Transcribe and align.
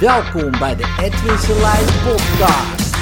Welkom 0.00 0.50
bij 0.50 0.76
de 0.76 0.96
Edwin 1.00 1.38
Selijn 1.38 1.84
podcast. 1.84 2.96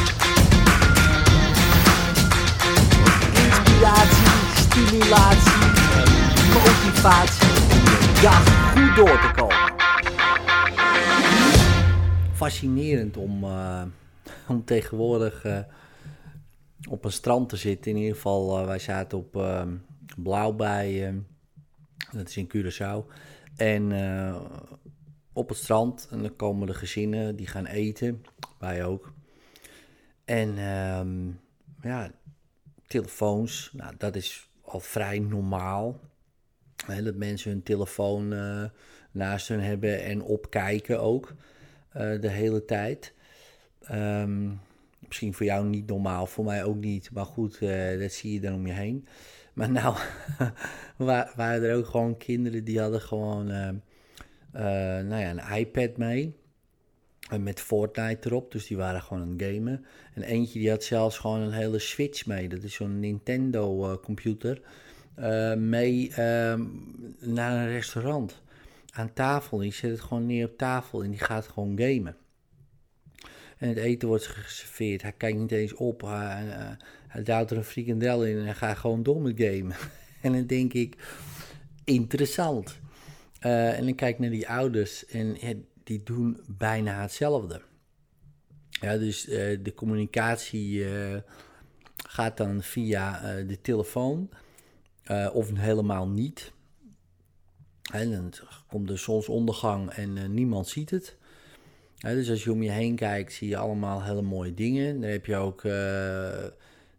Inspiratie, 3.35 4.27
stimulatie 4.55 5.62
en 5.95 6.09
motivatie 6.53 7.46
de 7.46 8.21
dag 8.23 8.73
goed 8.73 8.96
door 8.96 9.21
te 9.21 9.30
komen. 9.37 9.73
Fascinerend 12.32 13.17
om, 13.17 13.45
uh, 13.45 13.83
om 14.49 14.65
tegenwoordig 14.65 15.45
uh, 15.45 15.59
op 16.89 17.05
een 17.05 17.12
strand 17.12 17.49
te 17.49 17.57
zitten. 17.57 17.91
In 17.91 17.96
ieder 17.96 18.15
geval, 18.15 18.61
uh, 18.61 18.67
wij 18.67 18.79
zaten 18.79 19.19
op 19.19 19.33
Blauw 20.17 20.53
bij, 20.53 21.15
dat 22.12 22.29
is 22.29 22.36
in 22.36 22.50
Curaçao. 22.57 23.12
En 23.57 23.93
op 25.39 25.49
het 25.49 25.59
strand. 25.59 26.09
En 26.11 26.23
dan 26.23 26.37
komen 26.37 26.67
de 26.67 26.75
gezinnen 26.75 27.37
die 27.37 27.47
gaan 27.47 27.67
eten. 27.67 28.25
Wij 28.59 28.85
ook. 28.85 29.13
En 30.25 30.59
um, 30.59 31.41
ja, 31.83 32.11
telefoons. 32.87 33.70
Nou, 33.73 33.95
dat 33.98 34.17
is 34.17 34.48
al 34.62 34.81
vrij 34.81 35.19
normaal. 35.19 36.01
Dat 37.03 37.14
mensen 37.14 37.51
hun 37.51 37.62
telefoon 37.62 38.33
uh, 38.33 38.64
naast 39.11 39.48
hun 39.48 39.61
hebben 39.61 40.05
en 40.05 40.23
opkijken 40.23 41.01
ook. 41.01 41.34
Uh, 41.97 42.20
de 42.20 42.31
hele 42.31 42.64
tijd. 42.64 43.14
Um, 43.92 44.61
misschien 44.98 45.34
voor 45.34 45.47
jou 45.47 45.67
niet 45.67 45.86
normaal, 45.86 46.27
voor 46.27 46.45
mij 46.45 46.64
ook 46.64 46.77
niet. 46.77 47.11
Maar 47.12 47.27
goed, 47.27 47.61
uh, 47.61 48.00
dat 48.00 48.12
zie 48.12 48.33
je 48.33 48.41
dan 48.41 48.55
om 48.55 48.67
je 48.67 48.73
heen. 48.73 49.06
Maar 49.53 49.70
nou, 49.70 49.97
waren 51.36 51.62
er 51.62 51.77
ook 51.77 51.86
gewoon 51.86 52.17
kinderen 52.17 52.64
die 52.64 52.81
hadden 52.81 53.00
gewoon 53.00 53.50
uh, 53.50 53.69
nou 54.52 55.16
ja, 55.16 55.30
een 55.30 55.56
iPad 55.58 55.96
mee. 55.96 56.36
Met 57.41 57.60
Fortnite 57.60 58.28
erop, 58.28 58.52
dus 58.52 58.66
die 58.66 58.77
waren 58.77 59.02
gewoon 59.02 59.22
aan 59.22 59.36
het 59.38 59.42
gamen. 59.42 59.84
En 60.14 60.22
eentje 60.22 60.58
die 60.58 60.70
had 60.70 60.84
zelfs 60.84 61.18
gewoon 61.18 61.40
een 61.40 61.52
hele 61.52 61.78
Switch 61.78 62.27
mee. 62.27 62.48
Dat 62.48 62.62
is 62.62 62.74
zo'n 62.74 63.00
Nintendo 63.00 63.90
uh, 63.90 63.96
computer. 64.02 64.60
Uh, 65.18 65.55
mee 65.55 66.12
ehm, 66.14 66.64
naar 67.18 67.62
een 67.62 67.72
restaurant. 67.72 68.42
Aan 68.90 69.12
tafel. 69.12 69.58
Die 69.58 69.72
zet 69.72 69.90
het 69.90 70.00
gewoon 70.00 70.27
neer 70.27 70.46
op 70.46 70.56
tafel 70.56 71.02
en 71.02 71.10
die 71.10 71.18
gaat 71.18 71.48
gewoon 71.48 71.78
gamen. 71.80 72.16
En 73.58 73.68
het 73.68 73.78
eten 73.78 74.08
wordt 74.08 74.27
geserveerd. 74.27 75.02
Hij 75.02 75.12
kijkt 75.12 75.38
niet 75.38 75.52
eens 75.52 75.74
op. 75.74 76.02
Hij, 76.02 76.77
hij 77.08 77.22
duwt 77.22 77.50
er 77.50 77.56
een 77.56 77.64
frikandel 77.64 78.24
in 78.24 78.38
en 78.38 78.44
hij 78.44 78.55
gaat 78.55 78.77
gewoon 78.77 79.02
door 79.02 79.20
met 79.20 79.34
gamen. 79.36 79.77
en 80.22 80.33
dan 80.33 80.46
denk 80.46 80.72
ik, 80.72 80.96
interessant. 81.84 82.80
Uh, 83.41 83.78
en 83.78 83.89
ik 83.89 83.97
kijk 83.97 84.19
naar 84.19 84.31
die 84.31 84.48
ouders 84.48 85.06
en 85.06 85.36
die 85.84 86.03
doen 86.03 86.41
bijna 86.47 87.00
hetzelfde. 87.00 87.61
Ja, 88.69 88.97
dus 88.97 89.28
uh, 89.28 89.58
de 89.62 89.75
communicatie 89.75 90.78
uh, 90.78 91.17
gaat 92.06 92.36
dan 92.36 92.62
via 92.62 93.20
de 93.42 93.61
telefoon 93.61 94.30
of 95.33 95.50
helemaal 95.55 96.08
niet. 96.08 96.53
En 97.92 98.11
dan 98.11 98.33
komt 98.67 98.89
de 98.89 98.97
zonsondergang 98.97 99.91
en 99.91 100.34
niemand 100.34 100.69
ziet 100.69 100.91
het. 100.91 101.17
Dus 101.98 102.30
als 102.30 102.45
je 102.45 102.52
om 102.52 102.62
je 102.62 102.70
heen 102.70 102.97
kijkt, 102.97 103.33
zie 103.33 103.48
je 103.48 103.56
allemaal 103.56 104.02
hele 104.02 104.23
mooie 104.23 104.55
dingen. 104.55 105.00
Dan 105.00 105.11
heb 105.11 105.27
je 105.27 105.36
ook 105.36 105.62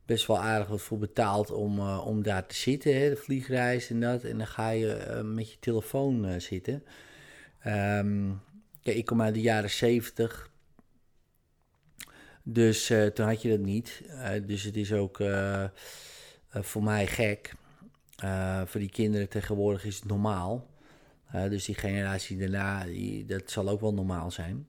best 0.09 0.27
wel 0.27 0.39
aardig 0.39 0.67
wat 0.67 0.81
voor 0.81 0.97
betaald 0.97 1.51
om, 1.51 1.79
uh, 1.79 2.05
om 2.05 2.23
daar 2.23 2.45
te 2.45 2.55
zitten, 2.55 2.99
hè, 2.99 3.09
de 3.09 3.15
vliegreis 3.15 3.89
en 3.89 3.99
dat. 3.99 4.23
En 4.23 4.37
dan 4.37 4.47
ga 4.47 4.69
je 4.69 5.07
uh, 5.07 5.21
met 5.21 5.51
je 5.51 5.59
telefoon 5.59 6.25
uh, 6.25 6.39
zitten. 6.39 6.83
Um, 7.67 8.41
kijk, 8.81 8.97
ik 8.97 9.05
kom 9.05 9.21
uit 9.21 9.33
de 9.33 9.41
jaren 9.41 9.69
70. 9.69 10.49
Dus 12.43 12.93
toen 13.13 13.25
had 13.25 13.41
je 13.41 13.49
dat 13.49 13.59
niet. 13.59 14.01
dus 14.45 14.63
het 14.63 14.75
is 14.75 14.93
ook 14.93 15.17
voor 16.51 16.83
mij 16.83 17.07
gek. 17.07 17.53
voor 18.65 18.79
die 18.79 18.89
kinderen 18.89 19.29
tegenwoordig 19.29 19.85
is 19.85 19.95
het 19.95 20.05
normaal. 20.05 20.67
dus 21.31 21.65
die 21.65 21.75
generatie 21.75 22.37
daarna, 22.37 22.83
die, 22.83 23.25
dat 23.25 23.51
zal 23.51 23.69
ook 23.69 23.81
wel 23.81 23.93
normaal 23.93 24.31
zijn. 24.31 24.67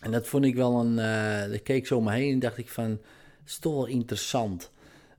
En 0.00 0.10
dat 0.10 0.26
vond 0.26 0.44
ik 0.44 0.54
wel 0.54 0.80
een. 0.80 1.52
Ik 1.52 1.64
keek 1.64 1.86
zo 1.86 1.96
om 1.96 2.04
me 2.04 2.12
heen 2.12 2.32
en 2.32 2.38
dacht 2.38 2.58
ik 2.58 2.68
van 2.68 3.00
is 3.44 3.58
toch 3.58 3.74
wel 3.74 3.86
interessant 3.86 4.70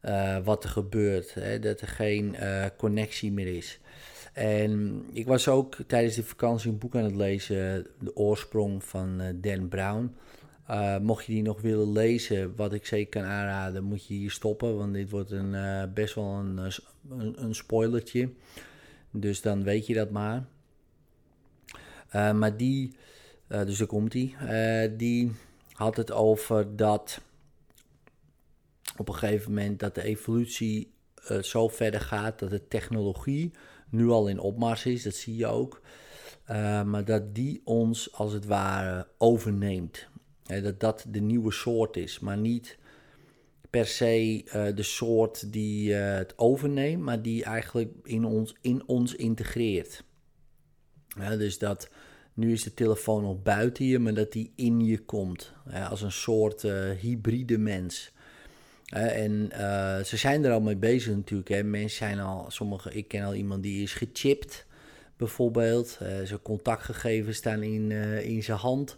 uh, 0.05 0.37
wat 0.43 0.63
er 0.63 0.69
gebeurt. 0.69 1.33
Hè? 1.33 1.59
Dat 1.59 1.81
er 1.81 1.87
geen 1.87 2.35
uh, 2.39 2.65
connectie 2.77 3.31
meer 3.31 3.55
is. 3.55 3.79
En 4.33 5.03
ik 5.11 5.27
was 5.27 5.47
ook 5.47 5.77
tijdens 5.87 6.15
de 6.15 6.23
vakantie 6.23 6.71
een 6.71 6.77
boek 6.77 6.95
aan 6.95 7.03
het 7.03 7.15
lezen, 7.15 7.87
De 7.99 8.15
Oorsprong 8.15 8.83
van 8.83 9.21
uh, 9.21 9.27
Dan 9.35 9.67
Brown. 9.67 10.15
mocht 11.01 11.25
je 11.25 11.31
die 11.33 11.41
nog 11.41 11.61
willen 11.61 11.91
lezen, 11.91 12.55
wat 12.55 12.73
ik 12.73 12.85
zeker 12.85 13.21
kan 13.21 13.31
aanraden, 13.31 13.83
moet 13.83 14.07
je 14.07 14.13
hier 14.13 14.31
stoppen. 14.31 14.77
Want 14.77 14.93
dit 14.93 15.09
wordt 15.09 15.31
een, 15.31 15.55
best 15.93 16.15
wel 16.15 16.25
een, 16.25 16.57
een, 17.09 17.43
een, 17.43 17.55
spoilertje. 17.55 18.29
Dus 19.11 19.41
dan 19.41 19.63
weet 19.63 19.87
je 19.87 19.93
dat 19.93 20.09
maar. 20.09 20.45
maar 22.11 22.57
die, 22.57 22.95
dus 23.47 23.77
daar 23.77 23.87
komt 23.87 24.11
die. 24.11 24.35
die 24.97 25.31
had 25.73 25.95
het 25.97 26.11
over 26.11 26.75
dat 26.75 27.21
op 29.03 29.09
een 29.09 29.19
gegeven 29.19 29.53
moment 29.53 29.79
dat 29.79 29.95
de 29.95 30.03
evolutie 30.03 30.93
uh, 31.31 31.41
zo 31.41 31.67
verder 31.67 32.01
gaat 32.01 32.39
dat 32.39 32.49
de 32.49 32.67
technologie 32.67 33.51
nu 33.89 34.09
al 34.09 34.27
in 34.27 34.39
opmars 34.39 34.85
is, 34.85 35.03
dat 35.03 35.15
zie 35.15 35.35
je 35.35 35.47
ook. 35.47 35.81
Uh, 36.49 36.83
maar 36.83 37.05
dat 37.05 37.35
die 37.35 37.61
ons 37.63 38.13
als 38.13 38.33
het 38.33 38.45
ware 38.45 39.07
overneemt. 39.17 40.07
Dat 40.43 40.79
dat 40.79 41.05
de 41.07 41.21
nieuwe 41.21 41.51
soort 41.51 41.97
is, 41.97 42.19
maar 42.19 42.37
niet 42.37 42.77
per 43.69 43.85
se 43.85 44.43
uh, 44.45 44.75
de 44.75 44.83
soort 44.83 45.53
die 45.53 45.93
het 45.93 46.37
overneemt, 46.37 47.01
maar 47.01 47.21
die 47.21 47.43
eigenlijk 47.43 47.91
in 48.03 48.25
ons, 48.25 48.55
in 48.61 48.87
ons 48.87 49.15
integreert. 49.15 50.03
Dus 51.37 51.57
dat 51.57 51.89
nu 52.33 52.51
is 52.51 52.63
de 52.63 52.73
telefoon 52.73 53.21
nog 53.21 53.41
buiten 53.41 53.85
je, 53.85 53.99
maar 53.99 54.13
dat 54.13 54.31
die 54.31 54.51
in 54.55 54.79
je 54.79 54.99
komt. 54.99 55.53
als 55.89 56.01
een 56.01 56.11
soort 56.11 56.61
hybride 57.01 57.57
mens. 57.57 58.13
En 58.85 59.49
uh, 59.51 59.99
ze 59.99 60.17
zijn 60.17 60.45
er 60.45 60.51
al 60.51 60.61
mee 60.61 60.75
bezig 60.75 61.15
natuurlijk. 61.15 61.49
Hè. 61.49 61.63
Mensen 61.63 61.97
zijn 61.97 62.19
al, 62.19 62.45
sommige, 62.47 62.93
ik 62.93 63.07
ken 63.07 63.23
al 63.23 63.33
iemand 63.33 63.63
die 63.63 63.83
is 63.83 63.93
gechipt, 63.93 64.65
bijvoorbeeld. 65.17 65.99
Uh, 66.01 66.07
zijn 66.23 66.41
contactgegevens 66.41 67.37
staan 67.37 67.63
in, 67.63 67.91
in 68.21 68.43
zijn 68.43 68.57
hand. 68.57 68.97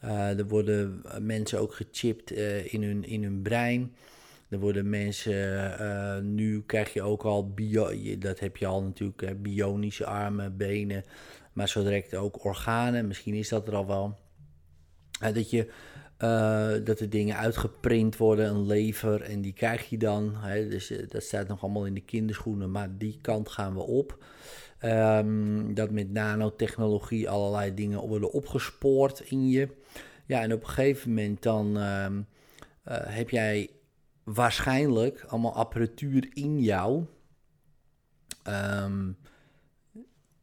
er 0.00 0.46
worden 0.46 1.02
mensen 1.20 1.60
ook 1.60 1.74
gechipt 1.74 2.30
in, 2.70 2.82
hun, 2.82 3.04
in 3.04 3.22
hun 3.22 3.42
brein. 3.42 3.94
Er 4.48 4.58
worden 4.58 4.88
mensen, 4.88 6.34
nu 6.34 6.62
krijg 6.66 6.92
je 6.92 7.02
ook 7.02 7.22
al 7.22 7.50
bio, 7.50 8.18
dat 8.18 8.40
heb 8.40 8.56
je 8.56 8.66
al 8.66 8.82
natuurlijk, 8.82 9.42
bionische 9.42 10.06
armen, 10.06 10.56
benen, 10.56 11.04
maar 11.52 11.68
zo 11.68 11.82
direct 11.82 12.14
ook 12.14 12.44
organen. 12.44 13.06
Misschien 13.06 13.34
is 13.34 13.48
dat 13.48 13.68
er 13.68 13.74
al 13.74 13.86
wel. 13.86 14.18
dat 15.32 15.50
je 15.50 15.70
uh, 16.24 16.84
dat 16.84 17.00
er 17.00 17.10
dingen 17.10 17.36
uitgeprint 17.36 18.16
worden, 18.16 18.48
een 18.48 18.66
lever, 18.66 19.22
en 19.22 19.40
die 19.40 19.52
krijg 19.52 19.88
je 19.88 19.98
dan. 19.98 20.34
Hè, 20.36 20.68
dus 20.68 20.90
uh, 20.90 21.08
dat 21.08 21.22
staat 21.22 21.48
nog 21.48 21.62
allemaal 21.62 21.86
in 21.86 21.94
de 21.94 22.04
kinderschoenen, 22.04 22.70
maar 22.70 22.98
die 22.98 23.18
kant 23.20 23.48
gaan 23.48 23.74
we 23.74 23.80
op. 23.80 24.24
Um, 24.84 25.74
dat 25.74 25.90
met 25.90 26.12
nanotechnologie 26.12 27.30
allerlei 27.30 27.74
dingen 27.74 28.00
worden 28.00 28.32
opgespoord 28.32 29.20
in 29.20 29.48
je. 29.48 29.68
Ja, 30.26 30.42
en 30.42 30.52
op 30.52 30.60
een 30.60 30.68
gegeven 30.68 31.08
moment 31.08 31.42
dan 31.42 31.76
um, 31.76 32.26
uh, 32.88 32.96
heb 33.06 33.30
jij 33.30 33.70
waarschijnlijk 34.24 35.24
allemaal 35.28 35.54
apparatuur 35.54 36.28
in 36.32 36.60
jou. 36.60 37.04
Um, 38.48 39.16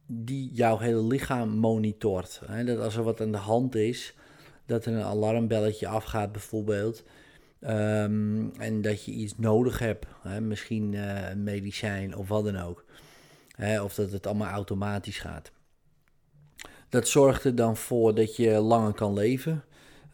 die 0.06 0.52
jouw 0.52 0.78
hele 0.78 1.02
lichaam 1.02 1.48
monitort. 1.48 2.40
Hè? 2.46 2.64
Dat 2.64 2.78
als 2.78 2.96
er 2.96 3.02
wat 3.02 3.20
aan 3.20 3.32
de 3.32 3.38
hand 3.38 3.74
is, 3.74 4.14
dat 4.66 4.84
er 4.84 4.92
een 4.92 5.02
alarmbelletje 5.02 5.88
afgaat 5.88 6.32
bijvoorbeeld. 6.32 7.04
Um, 7.60 8.52
en 8.58 8.80
dat 8.80 9.04
je 9.04 9.12
iets 9.12 9.34
nodig 9.36 9.78
hebt, 9.78 10.06
hè, 10.22 10.40
misschien 10.40 10.92
uh, 10.92 11.30
een 11.30 11.42
medicijn 11.42 12.16
of 12.16 12.28
wat 12.28 12.44
dan 12.44 12.56
ook. 12.56 12.84
Hè, 13.56 13.82
of 13.82 13.94
dat 13.94 14.12
het 14.12 14.26
allemaal 14.26 14.52
automatisch 14.52 15.18
gaat. 15.18 15.52
Dat 16.88 17.08
zorgt 17.08 17.44
er 17.44 17.54
dan 17.54 17.76
voor 17.76 18.14
dat 18.14 18.36
je 18.36 18.50
langer 18.50 18.92
kan 18.92 19.12
leven. 19.12 19.64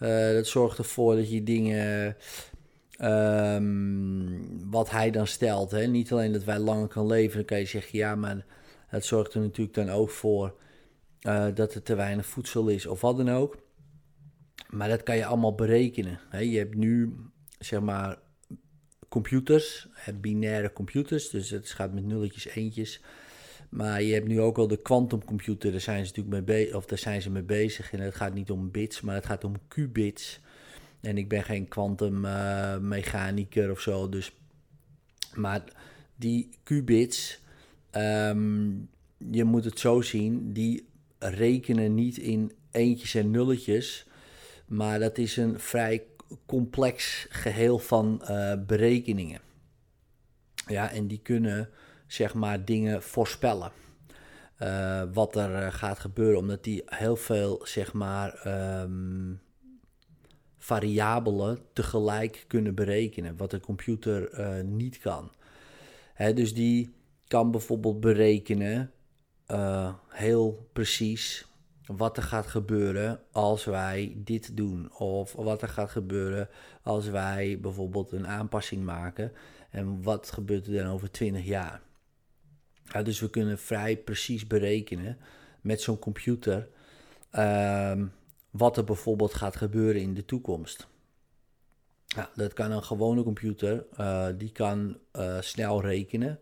Uh, 0.01 0.33
dat 0.33 0.47
zorgt 0.47 0.79
ervoor 0.79 1.17
dat 1.17 1.31
je 1.31 1.43
dingen, 1.43 2.17
um, 3.03 4.71
wat 4.71 4.91
hij 4.91 5.11
dan 5.11 5.27
stelt, 5.27 5.71
hè, 5.71 5.87
niet 5.87 6.13
alleen 6.13 6.33
dat 6.33 6.45
wij 6.45 6.59
langer 6.59 6.89
kan 6.89 7.07
leven, 7.07 7.37
dan 7.37 7.45
kan 7.45 7.59
je 7.59 7.67
zeggen 7.67 7.99
ja, 7.99 8.15
maar 8.15 8.45
het 8.87 9.05
zorgt 9.05 9.35
er 9.35 9.41
natuurlijk 9.41 9.77
dan 9.77 9.91
ook 9.91 10.11
voor 10.11 10.55
uh, 11.23 11.47
dat 11.55 11.75
er 11.75 11.83
te 11.83 11.95
weinig 11.95 12.27
voedsel 12.27 12.69
is 12.69 12.87
of 12.87 13.01
wat 13.01 13.17
dan 13.17 13.31
ook. 13.31 13.57
Maar 14.69 14.89
dat 14.89 15.03
kan 15.03 15.17
je 15.17 15.27
allemaal 15.27 15.55
berekenen. 15.55 16.21
Je 16.31 16.59
hebt 16.59 16.75
nu, 16.75 17.17
zeg 17.59 17.81
maar, 17.81 18.19
computers, 19.09 19.89
binaire 20.21 20.73
computers. 20.73 21.31
Dus 21.31 21.51
het 21.51 21.71
gaat 21.71 21.93
met 21.95 22.05
nulletjes, 22.05 22.47
eentjes. 22.47 23.01
Maar 23.69 24.03
je 24.03 24.13
hebt 24.13 24.29
nu 24.29 24.41
ook 24.41 24.59
al 24.59 24.69
de 24.69 24.83
quantumcomputer, 24.83 25.71
daar 25.71 25.81
zijn 25.81 26.07
ze 26.07 26.13
natuurlijk 26.17 26.47
mee, 26.47 26.67
be 26.67 26.77
of 26.77 26.87
daar 26.87 26.99
zijn 26.99 27.23
ze 27.23 27.31
mee 27.31 27.43
bezig. 27.43 27.93
En 27.93 28.01
het 28.01 28.15
gaat 28.15 28.35
niet 28.35 28.51
om 28.51 28.71
bits, 28.71 29.01
maar 29.01 29.15
het 29.15 29.27
gaat 29.27 29.45
om 29.45 29.55
qubits. 29.69 30.41
En 31.01 31.19
ik 31.19 31.29
ben 31.29 31.45
geen 31.45 31.69
kwantummechanieker 31.69 33.65
uh, 33.65 33.71
of 33.71 33.81
zo, 33.81 34.09
dus... 34.09 34.33
Maar 35.35 35.63
die 36.17 36.49
qubits, 36.63 37.41
um, 37.93 38.89
je 39.31 39.45
moet 39.45 39.65
het 39.65 39.79
zo 39.79 40.01
zien, 40.01 40.53
die 40.53 40.89
rekenen 41.19 41.95
niet 41.95 42.19
in 42.19 42.53
eentjes 42.71 43.15
en 43.15 43.31
nulletjes, 43.31 44.07
maar 44.69 44.99
dat 44.99 45.19
is 45.19 45.37
een 45.37 45.61
vrij 45.61 46.03
complex 46.47 47.27
geheel 47.31 47.79
van 47.79 48.23
uh, 48.23 48.53
berekeningen. 48.67 49.41
Ja, 50.67 50.91
en 50.91 51.07
die 51.07 51.21
kunnen 51.23 51.71
zeg 52.07 52.35
maar 52.35 52.65
dingen 52.65 53.03
voorspellen. 53.03 53.73
Uh, 54.63 55.03
wat 55.13 55.37
er 55.37 55.51
uh, 55.51 55.73
gaat 55.73 55.99
gebeuren, 55.99 56.39
omdat 56.39 56.65
die 56.65 56.83
heel 56.87 57.17
veel 57.17 57.61
zeg 57.65 57.93
maar 57.93 58.47
um, 58.83 59.41
variabelen 60.57 61.59
tegelijk 61.73 62.45
kunnen 62.47 62.75
berekenen, 62.75 63.37
wat 63.37 63.51
de 63.51 63.61
computer 63.61 64.31
niet 64.65 64.99
kan. 64.99 65.33
Hè, 66.15 66.33
dus 66.33 66.55
die 66.55 66.95
kan 67.27 67.51
bijvoorbeeld 67.51 68.01
berekenen 68.01 68.93
heel 70.09 70.69
precies 70.73 71.47
wat 71.97 72.17
er 72.17 72.23
gaat 72.23 72.47
gebeuren 72.47 73.21
als 73.33 73.65
wij 73.65 74.13
dit 74.17 74.57
doen. 74.57 74.93
Of 74.93 75.33
wat 75.33 75.63
er 75.63 75.69
gaat 75.69 75.91
gebeuren 75.91 76.49
als 76.83 77.09
wij 77.09 77.59
bijvoorbeeld 77.61 78.13
een 78.13 78.27
aanpassing 78.27 78.85
maken. 78.85 79.33
En 79.71 80.03
wat 80.03 80.31
gebeurt 80.31 80.67
er 80.67 80.73
dan 80.73 80.93
over 80.93 81.11
20 81.11 81.45
jaar? 81.45 81.81
Ja, 82.85 83.03
dus 83.03 83.21
we 83.21 83.31
kunnen 83.31 83.59
vrij 83.59 83.97
precies 83.97 84.47
berekenen 84.47 85.19
met 85.61 85.81
zo'n 85.81 85.99
computer 85.99 86.69
uh, 87.33 88.03
wat 88.51 88.77
er 88.77 88.85
bijvoorbeeld 88.85 89.35
gaat 89.35 89.57
gebeuren 89.57 90.03
in 90.03 90.15
de 90.15 90.25
toekomst. 90.25 90.87
Ja, 92.07 92.31
dat 92.35 92.53
kan 92.53 92.71
een 92.71 92.85
gewone 92.85 93.23
computer, 93.23 93.87
uh, 94.01 94.27
die 94.39 94.53
kan 94.53 94.99
uh, 95.17 95.41
snel 95.41 95.81
rekenen. 95.81 96.41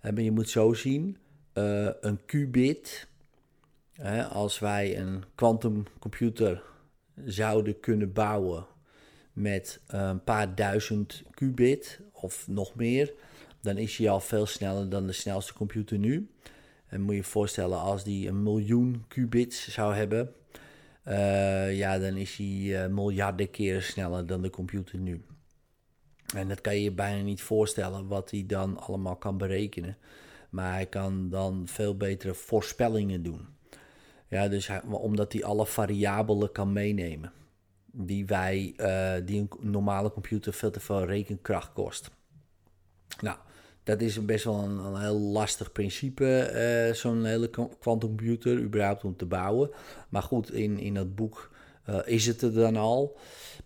En 0.00 0.24
je 0.24 0.30
moet 0.30 0.48
zo 0.48 0.72
zien, 0.72 1.18
een 1.52 2.24
qubit 2.26 3.08
als 4.30 4.58
wij 4.58 4.98
een 4.98 5.24
quantumcomputer 5.34 6.62
zouden 7.24 7.80
kunnen 7.80 8.12
bouwen 8.12 8.66
met 9.32 9.80
een 9.86 10.24
paar 10.24 10.54
duizend 10.54 11.22
qubit 11.30 12.00
of 12.12 12.48
nog 12.48 12.74
meer, 12.74 13.12
dan 13.60 13.76
is 13.76 13.96
hij 13.96 14.10
al 14.10 14.20
veel 14.20 14.46
sneller 14.46 14.88
dan 14.88 15.06
de 15.06 15.12
snelste 15.12 15.54
computer 15.54 15.98
nu. 15.98 16.30
En 16.86 17.00
moet 17.00 17.10
je 17.10 17.16
je 17.16 17.22
voorstellen, 17.22 17.80
als 17.80 18.04
die 18.04 18.28
een 18.28 18.42
miljoen 18.42 19.04
qubits 19.08 19.68
zou 19.68 19.94
hebben, 19.94 20.34
uh, 21.08 21.76
ja, 21.76 21.98
dan 21.98 22.16
is 22.16 22.36
hij 22.36 22.46
uh, 22.46 22.86
miljarden 22.86 23.50
keren 23.50 23.82
sneller 23.82 24.26
dan 24.26 24.42
de 24.42 24.50
computer 24.50 24.98
nu. 24.98 25.24
En 26.34 26.48
dat 26.48 26.60
kan 26.60 26.74
je 26.74 26.82
je 26.82 26.92
bijna 26.92 27.22
niet 27.22 27.42
voorstellen 27.42 28.06
wat 28.06 28.30
hij 28.30 28.44
dan 28.46 28.78
allemaal 28.78 29.16
kan 29.16 29.38
berekenen. 29.38 29.96
Maar 30.50 30.72
hij 30.72 30.86
kan 30.86 31.28
dan 31.28 31.62
veel 31.66 31.96
betere 31.96 32.34
voorspellingen 32.34 33.22
doen. 33.22 33.55
Ja, 34.28 34.48
dus 34.48 34.70
omdat 34.90 35.32
hij 35.32 35.44
alle 35.44 35.66
variabelen 35.66 36.52
kan 36.52 36.72
meenemen. 36.72 37.32
Die, 37.92 38.26
wij, 38.26 38.74
uh, 38.76 39.26
die 39.26 39.40
een 39.40 39.50
normale 39.60 40.10
computer 40.12 40.52
veel 40.52 40.70
te 40.70 40.80
veel 40.80 41.04
rekenkracht 41.04 41.72
kost. 41.72 42.10
Nou, 43.20 43.36
dat 43.82 44.00
is 44.00 44.24
best 44.24 44.44
wel 44.44 44.58
een, 44.62 44.96
heel 45.00 45.18
lastig 45.18 45.72
principe, 45.72 46.50
uh, 46.88 46.94
zo'n 46.94 47.24
hele 47.24 47.50
quantumcomputer, 47.80 48.58
überhaupt 48.58 49.04
om 49.04 49.16
te 49.16 49.26
bouwen. 49.26 49.70
Maar 50.08 50.22
goed, 50.22 50.52
in, 50.52 50.78
in 50.78 50.94
dat 50.94 51.14
boek 51.14 51.50
uh, 51.88 51.98
is 52.04 52.26
het 52.26 52.42
er 52.42 52.52
dan 52.52 52.76
al. 52.76 53.16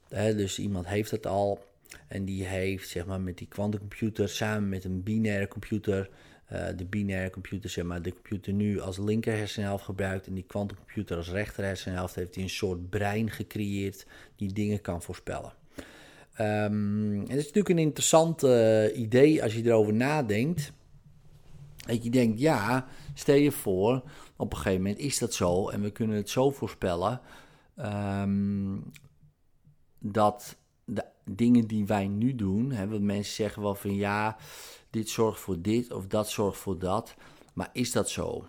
dus 0.08 0.58
iemand 0.58 0.86
heeft 0.86 1.10
het 1.10 1.26
al. 1.26 1.64
En 2.08 2.24
die 2.24 2.44
heeft 2.44 2.88
zeg 2.88 3.06
maar, 3.06 3.20
met 3.20 3.38
die 3.38 3.48
quantumcomputer 3.48 4.28
samen 4.28 4.68
met 4.68 4.84
een 4.84 5.02
binaire 5.02 5.48
computer 5.48 6.10
uh, 6.52 6.66
de 6.76 6.84
binaire 6.84 7.30
computer, 7.30 7.70
zeg 7.70 7.84
maar, 7.84 8.02
de 8.02 8.12
computer 8.12 8.52
nu 8.52 8.80
als 8.80 8.98
linker 8.98 9.36
hersenhelft 9.36 9.84
gebruikt 9.84 10.26
en 10.26 10.34
die 10.34 10.44
quantumcomputer 10.46 11.16
als 11.16 11.30
rechter 11.30 11.64
hersenhelft, 11.64 12.14
heeft 12.14 12.34
hij 12.34 12.44
een 12.44 12.50
soort 12.50 12.90
brein 12.90 13.30
gecreëerd 13.30 14.06
die 14.36 14.52
dingen 14.52 14.80
kan 14.80 15.02
voorspellen. 15.02 15.52
Um, 16.40 17.20
het 17.20 17.28
is 17.28 17.44
natuurlijk 17.44 17.68
een 17.68 17.78
interessant 17.78 18.44
uh, 18.44 18.98
idee 18.98 19.42
als 19.42 19.54
je 19.54 19.64
erover 19.64 19.94
nadenkt. 19.94 20.72
Dat 21.86 22.04
je 22.04 22.10
denkt, 22.10 22.40
ja, 22.40 22.86
stel 23.14 23.34
je 23.34 23.52
voor, 23.52 24.02
op 24.36 24.52
een 24.52 24.56
gegeven 24.56 24.82
moment 24.82 24.98
is 24.98 25.18
dat 25.18 25.34
zo 25.34 25.68
en 25.68 25.82
we 25.82 25.90
kunnen 25.90 26.16
het 26.16 26.30
zo 26.30 26.50
voorspellen 26.50 27.20
um, 27.76 28.90
dat 29.98 30.56
dingen 31.24 31.66
die 31.66 31.86
wij 31.86 32.08
nu 32.08 32.34
doen, 32.34 32.70
hè, 32.70 33.00
mensen 33.00 33.34
zeggen 33.34 33.62
wel 33.62 33.74
van 33.74 33.94
ja, 33.94 34.36
dit 34.90 35.08
zorgt 35.08 35.40
voor 35.40 35.60
dit 35.60 35.92
of 35.92 36.06
dat 36.06 36.30
zorgt 36.30 36.58
voor 36.58 36.78
dat. 36.78 37.14
Maar 37.54 37.70
is 37.72 37.92
dat 37.92 38.10
zo? 38.10 38.46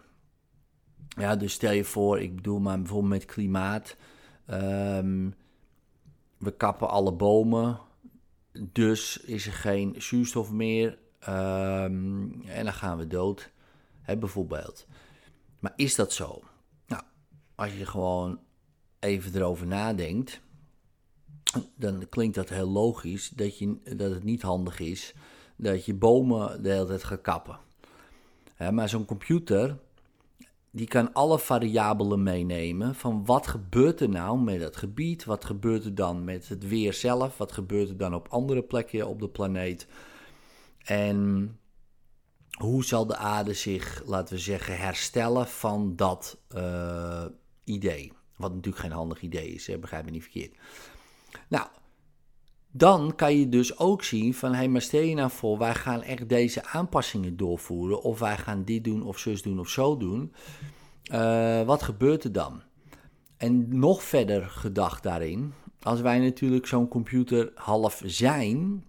Ja, 1.07 1.35
dus 1.35 1.53
stel 1.53 1.71
je 1.71 1.83
voor, 1.83 2.19
ik 2.21 2.35
bedoel 2.35 2.59
maar 2.59 2.77
bijvoorbeeld 2.77 3.11
met 3.11 3.25
klimaat. 3.25 3.95
Um, 4.47 5.35
we 6.37 6.51
kappen 6.51 6.89
alle 6.89 7.13
bomen, 7.13 7.79
dus 8.59 9.17
is 9.17 9.45
er 9.45 9.53
geen 9.53 9.95
zuurstof 9.97 10.51
meer 10.51 10.97
um, 11.29 12.41
en 12.45 12.63
dan 12.63 12.73
gaan 12.73 12.97
we 12.97 13.07
dood, 13.07 13.51
bijvoorbeeld. 14.05 14.87
Maar 15.59 15.73
is 15.75 15.95
dat 15.95 16.13
zo? 16.13 16.41
Nou, 16.87 17.03
als 17.55 17.77
je 17.77 17.85
gewoon 17.85 18.39
even 18.99 19.35
erover 19.35 19.67
nadenkt, 19.67 20.41
dan 21.75 22.09
klinkt 22.09 22.35
dat 22.35 22.49
heel 22.49 22.69
logisch 22.69 23.29
dat, 23.29 23.57
je, 23.57 23.95
dat 23.95 24.11
het 24.11 24.23
niet 24.23 24.41
handig 24.41 24.79
is 24.79 25.13
dat 25.55 25.85
je 25.85 25.93
bomen 25.93 26.63
de 26.63 26.69
hele 26.69 26.85
tijd 26.85 27.03
gaat 27.03 27.21
kappen. 27.21 27.59
maar 28.71 28.89
zo'n 28.89 29.05
computer, 29.05 29.77
die 30.71 30.87
kan 30.87 31.13
alle 31.13 31.39
variabelen 31.39 32.23
meenemen 32.23 32.95
van 32.95 33.25
wat 33.25 33.47
gebeurt 33.47 33.99
er 33.99 34.09
nou 34.09 34.39
met 34.39 34.61
het 34.61 34.77
gebied, 34.77 35.25
wat 35.25 35.45
gebeurt 35.45 35.85
er 35.85 35.95
dan 35.95 36.23
met 36.23 36.47
het 36.47 36.67
weer 36.67 36.93
zelf, 36.93 37.37
wat 37.37 37.51
gebeurt 37.51 37.89
er 37.89 37.97
dan 37.97 38.15
op 38.15 38.27
andere 38.27 38.61
plekken 38.61 39.07
op 39.07 39.19
de 39.19 39.29
planeet. 39.29 39.87
En 40.83 41.49
hoe 42.57 42.85
zal 42.85 43.05
de 43.05 43.15
aarde 43.15 43.53
zich, 43.53 44.03
laten 44.05 44.35
we 44.35 44.41
zeggen, 44.41 44.77
herstellen 44.77 45.47
van 45.47 45.95
dat 45.95 46.37
uh, 46.55 47.25
idee? 47.63 48.13
Wat 48.35 48.53
natuurlijk 48.53 48.83
geen 48.83 48.91
handig 48.91 49.21
idee 49.21 49.47
is, 49.53 49.69
begrijp 49.79 50.05
me 50.05 50.11
niet 50.11 50.21
verkeerd. 50.21 50.55
Nou, 51.47 51.67
dan 52.71 53.15
kan 53.15 53.37
je 53.37 53.49
dus 53.49 53.77
ook 53.77 54.03
zien 54.03 54.33
van, 54.33 54.51
hé, 54.51 54.57
hey, 54.57 54.67
maar 54.67 54.81
stel 54.81 55.01
je 55.01 55.15
nou 55.15 55.31
voor, 55.31 55.57
wij 55.57 55.75
gaan 55.75 56.01
echt 56.01 56.29
deze 56.29 56.65
aanpassingen 56.65 57.37
doorvoeren, 57.37 58.01
of 58.01 58.19
wij 58.19 58.37
gaan 58.37 58.63
dit 58.63 58.83
doen, 58.83 59.03
of 59.03 59.17
zus 59.17 59.41
doen, 59.41 59.59
of 59.59 59.69
zo 59.69 59.97
doen. 59.97 60.33
Uh, 61.13 61.61
wat 61.61 61.83
gebeurt 61.83 62.23
er 62.23 62.31
dan? 62.31 62.61
En 63.37 63.79
nog 63.79 64.03
verder 64.03 64.49
gedacht 64.49 65.03
daarin, 65.03 65.53
als 65.81 66.01
wij 66.01 66.19
natuurlijk 66.19 66.67
zo'n 66.67 66.87
computer 66.87 67.51
half 67.55 68.01
zijn, 68.05 68.85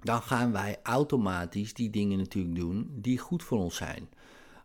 dan 0.00 0.22
gaan 0.22 0.52
wij 0.52 0.76
automatisch 0.82 1.74
die 1.74 1.90
dingen 1.90 2.18
natuurlijk 2.18 2.54
doen 2.54 2.90
die 2.92 3.18
goed 3.18 3.42
voor 3.42 3.58
ons 3.58 3.76
zijn. 3.76 4.08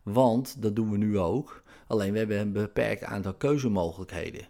Want 0.04 0.62
dat 0.62 0.76
doen 0.76 0.92
we 0.92 0.98
nu 0.98 1.20
ook, 1.20 1.64
alleen 1.88 2.12
we 2.12 2.18
hebben 2.18 2.40
een 2.40 2.52
beperkt 2.52 3.04
aantal 3.04 3.34
keuzemogelijkheden 3.34 4.48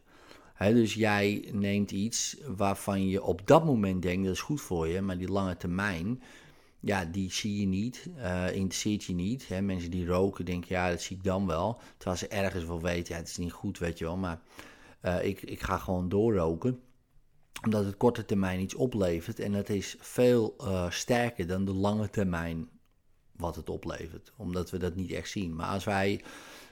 dus 0.58 0.94
jij 0.94 1.50
neemt 1.52 1.92
iets 1.92 2.38
waarvan 2.48 3.08
je 3.08 3.24
op 3.24 3.48
dat 3.48 3.66
moment 3.66 4.02
denkt 4.02 4.26
dat 4.26 4.34
is 4.34 4.42
goed 4.42 4.62
voor 4.62 4.88
je, 4.88 5.02
maar 5.02 5.18
die 5.18 5.32
lange 5.32 5.58
termijn, 5.58 6.22
ja, 6.80 7.06
die 7.06 7.32
zie 7.32 7.60
je 7.60 7.66
niet, 7.66 8.10
uh, 8.18 8.56
interesseert 8.56 9.04
je 9.04 9.14
niet. 9.14 9.50
mensen 9.62 9.92
die 9.92 10.06
roken 10.06 10.46
denken, 10.46 10.76
ja, 10.76 10.90
dat 10.90 11.02
zie 11.02 11.18
ik 11.18 11.24
dan 11.24 11.48
wel. 11.48 11.82
Terwijl 11.98 12.20
ze 12.20 12.28
ergens 12.28 12.66
wel 12.66 12.82
weten, 12.82 13.14
ja, 13.14 13.20
het 13.20 13.30
is 13.30 13.38
niet 13.38 13.52
goed, 13.52 13.78
weet 13.78 13.98
je 13.98 14.06
wel, 14.06 14.18
maar 14.18 14.42
uh, 15.02 15.24
ik, 15.24 15.42
ik 15.42 15.62
ga 15.62 15.78
gewoon 15.78 16.10
doorroken 16.10 16.80
omdat 17.64 17.86
het 17.86 17.98
korte 17.98 18.26
termijn 18.26 18.60
iets 18.60 18.76
oplevert 18.76 19.40
en 19.40 19.52
dat 19.52 19.70
is 19.70 19.96
veel 20.00 20.56
uh, 20.62 20.90
sterker 20.90 21.48
dan 21.48 21.66
de 21.66 21.74
lange 21.74 22.10
termijn 22.10 22.70
wat 23.32 23.56
het 23.56 23.70
oplevert, 23.70 24.34
omdat 24.38 24.70
we 24.70 24.78
dat 24.78 24.96
niet 24.96 25.12
echt 25.12 25.30
zien. 25.30 25.56
Maar 25.56 25.68
als 25.68 25.84
wij 25.84 26.24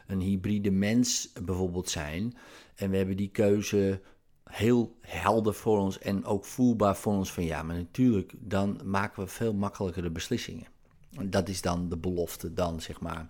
een 0.08 0.20
hybride 0.20 0.72
mens 0.72 1.32
bijvoorbeeld 1.44 1.90
zijn. 1.90 2.34
En 2.76 2.90
we 2.90 2.98
hebben 2.98 3.18
die 3.18 3.30
keuze 3.30 4.02
heel 4.44 4.98
helder 5.02 5.54
voor 5.54 5.80
ons 5.80 6.00
en 6.00 6.26
ook 6.26 6.46
voelbaar 6.46 6.96
voor 6.96 7.14
ons 7.14 7.32
van 7.32 7.44
ja, 7.44 7.64
maar 7.64 7.76
natuurlijk, 7.76 8.34
dan 8.38 8.80
maken 8.84 9.24
we 9.24 9.30
veel 9.30 9.54
makkelijkere 9.54 10.10
beslissingen. 10.10 10.68
Dat 11.24 11.50
is 11.50 11.62
dan 11.62 11.90
de 11.90 11.98
belofte 11.98 12.54
dan, 12.54 12.82
zeg 12.82 13.00
maar, 13.00 13.30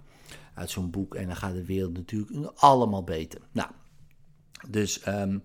uit 0.54 0.70
zo'n 0.70 0.90
boek. 0.90 1.16
En 1.16 1.28
dan 1.28 1.36
gaat 1.36 1.54
de 1.54 1.66
wereld 1.66 1.94
natuurlijk 1.94 2.52
allemaal 2.56 3.04
beter. 3.04 3.42
Nou, 3.52 3.70
dus 4.70 5.08
um, 5.08 5.42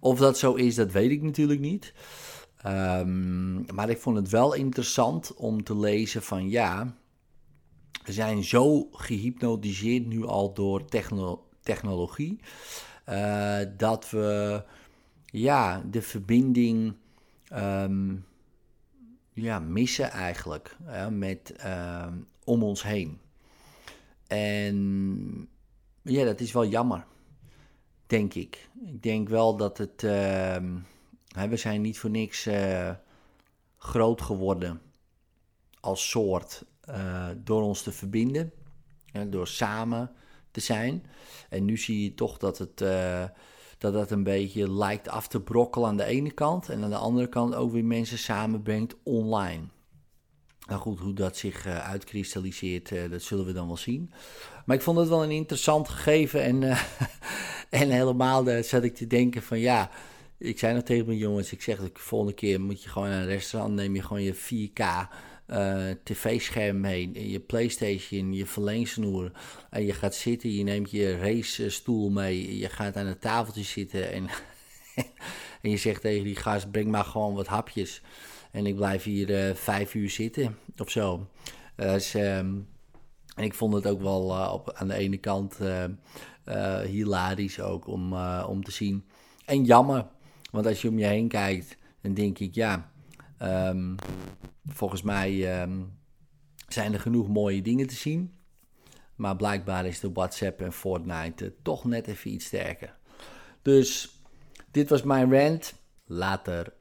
of 0.00 0.18
dat 0.18 0.38
zo 0.38 0.54
is, 0.54 0.74
dat 0.74 0.92
weet 0.92 1.10
ik 1.10 1.22
natuurlijk 1.22 1.60
niet. 1.60 1.94
Um, 2.66 3.64
maar 3.74 3.90
ik 3.90 3.98
vond 3.98 4.16
het 4.16 4.28
wel 4.28 4.54
interessant 4.54 5.34
om 5.34 5.64
te 5.64 5.76
lezen 5.76 6.22
van 6.22 6.48
ja, 6.48 6.96
zijn 8.04 8.44
zo 8.44 8.88
gehypnotiseerd 8.92 10.06
nu 10.06 10.26
al 10.26 10.54
door 10.54 10.84
technologie. 11.62 12.40
Uh, 13.08 13.58
dat 13.76 14.10
we 14.10 14.62
ja, 15.24 15.82
de 15.90 16.02
verbinding 16.02 16.94
ehm, 17.48 18.16
ja, 19.32 19.58
missen 19.58 20.10
eigenlijk 20.10 20.76
met, 21.10 21.52
ehm, 21.56 22.12
om 22.44 22.62
ons 22.62 22.82
heen. 22.82 23.18
En 24.26 25.48
ja, 26.02 26.24
dat 26.24 26.40
is 26.40 26.52
wel 26.52 26.66
jammer, 26.66 27.06
denk 28.06 28.34
ik. 28.34 28.68
Ik 28.86 29.02
denk 29.02 29.28
wel 29.28 29.56
dat 29.56 29.78
het. 29.78 30.02
Uh, 30.02 30.56
we 31.48 31.56
zijn 31.56 31.80
niet 31.80 31.98
voor 31.98 32.10
niks 32.10 32.46
uh, 32.46 32.90
groot 33.76 34.22
geworden 34.22 34.80
als 35.80 36.10
soort 36.10 36.64
uh, 36.90 37.28
door 37.36 37.62
ons 37.62 37.82
te 37.82 37.92
verbinden, 37.92 38.52
door 39.26 39.48
samen 39.48 40.10
te 40.50 40.60
zijn. 40.60 41.06
En 41.48 41.64
nu 41.64 41.76
zie 41.76 42.02
je 42.02 42.14
toch 42.14 42.38
dat 42.38 42.58
het, 42.58 42.80
uh, 42.80 43.24
dat 43.78 43.94
het 43.94 44.10
een 44.10 44.24
beetje 44.24 44.72
lijkt 44.72 45.08
af 45.08 45.28
te 45.28 45.40
brokkelen 45.40 45.88
aan 45.88 45.96
de 45.96 46.04
ene 46.04 46.30
kant 46.30 46.68
en 46.68 46.82
aan 46.82 46.90
de 46.90 46.96
andere 46.96 47.28
kant 47.28 47.54
ook 47.54 47.72
weer 47.72 47.84
mensen 47.84 48.18
samenbrengt 48.18 48.94
online. 49.02 49.62
Nou 50.66 50.80
goed, 50.80 50.98
hoe 50.98 51.12
dat 51.12 51.36
zich 51.36 51.66
uh, 51.66 51.88
uitkristalliseert, 51.88 53.10
dat 53.10 53.22
zullen 53.22 53.44
we 53.44 53.52
dan 53.52 53.66
wel 53.66 53.76
zien. 53.76 54.12
Maar 54.66 54.76
ik 54.76 54.82
vond 54.82 54.98
het 54.98 55.08
wel 55.08 55.22
een 55.22 55.30
interessant 55.30 55.88
gegeven 55.88 56.42
en, 56.42 56.62
en 57.80 57.90
helemaal 57.90 58.44
zat 58.62 58.82
ik 58.82 58.94
te 58.94 59.06
denken 59.06 59.42
van 59.42 59.58
ja, 59.58 59.90
ik 60.38 60.58
zei 60.58 60.74
nog 60.74 60.82
tegen 60.82 61.06
mijn 61.06 61.18
jongens, 61.18 61.52
ik 61.52 61.62
zeg 61.62 61.78
de 61.78 61.90
volgende 61.92 62.34
keer 62.34 62.60
moet 62.60 62.82
je 62.82 62.88
gewoon 62.88 63.08
naar 63.08 63.20
een 63.20 63.26
restaurant, 63.26 63.74
neem 63.74 63.94
je 63.94 64.02
gewoon 64.02 64.22
je 64.22 64.34
4K 64.34 64.82
uh, 65.46 65.90
tv-scherm 66.02 66.80
mee, 66.80 67.30
je 67.30 67.40
Playstation, 67.40 68.32
je 68.32 68.46
verlengsnoer. 68.46 69.32
En 69.70 69.84
je 69.86 69.92
gaat 69.92 70.14
zitten, 70.14 70.52
je 70.52 70.62
neemt 70.62 70.90
je 70.90 71.16
racestoel 71.16 72.10
mee, 72.10 72.58
je 72.58 72.68
gaat 72.68 72.96
aan 72.96 73.06
het 73.06 73.20
tafeltje 73.20 73.62
zitten 73.62 74.12
en, 74.12 74.26
en 75.62 75.70
je 75.70 75.76
zegt 75.76 76.00
tegen 76.00 76.24
die 76.24 76.36
gast, 76.36 76.70
breng 76.70 76.90
maar 76.90 77.04
gewoon 77.04 77.34
wat 77.34 77.46
hapjes. 77.46 78.02
En 78.50 78.66
ik 78.66 78.76
blijf 78.76 79.02
hier 79.02 79.48
uh, 79.48 79.54
vijf 79.54 79.94
uur 79.94 80.10
zitten 80.10 80.58
of 80.76 80.90
zo. 80.90 81.28
Dus, 81.76 82.14
um, 82.14 82.68
en 83.36 83.44
ik 83.44 83.54
vond 83.54 83.74
het 83.74 83.86
ook 83.86 84.00
wel 84.00 84.52
op, 84.52 84.72
aan 84.72 84.88
de 84.88 84.94
ene 84.94 85.16
kant 85.16 85.58
hilarisch 86.84 87.60
ook 87.60 87.86
om, 87.86 88.14
om 88.42 88.64
te 88.64 88.72
zien. 88.72 89.04
En 89.44 89.64
jammer, 89.64 90.06
want 90.50 90.66
als 90.66 90.82
je 90.82 90.88
om 90.88 90.98
je 90.98 91.06
heen 91.06 91.28
kijkt, 91.28 91.76
dan 92.00 92.14
denk 92.14 92.38
ik, 92.38 92.54
ja, 92.54 92.92
um, 93.42 93.94
volgens 94.66 95.02
mij 95.02 95.62
um, 95.62 95.98
zijn 96.68 96.92
er 96.92 97.00
genoeg 97.00 97.28
mooie 97.28 97.62
dingen 97.62 97.86
te 97.86 97.94
zien. 97.94 98.34
Maar 99.14 99.36
blijkbaar 99.36 99.86
is 99.86 100.00
de 100.00 100.12
WhatsApp 100.12 100.60
en 100.60 100.72
Fortnite 100.72 101.54
toch 101.62 101.84
net 101.84 102.06
even 102.06 102.30
iets 102.30 102.44
sterker. 102.44 102.96
Dus 103.62 104.18
dit 104.70 104.88
was 104.88 105.02
mijn 105.02 105.32
rant. 105.32 105.74
Later. 106.06 106.72